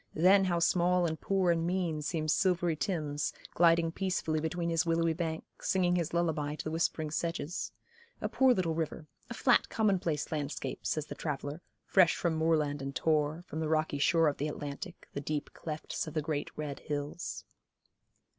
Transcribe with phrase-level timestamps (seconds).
[0.15, 5.13] Then how small and poor and mean seems silvery Thames, gliding peacefully between his willowy
[5.13, 7.71] bank, singing his lullaby to the whispering sedges;
[8.19, 12.95] a poor little river, a flat commonplace landscape, says the traveller, fresh from moorland and
[12.95, 16.79] tor, from the rocky shore of the Atlantic, the deep clefts of the great, red
[16.79, 17.45] hills.